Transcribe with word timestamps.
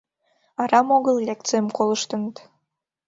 Арам 0.61 0.87
огыл 0.97 1.15
лекцийым 1.27 1.67
колыштыныт. 1.77 2.37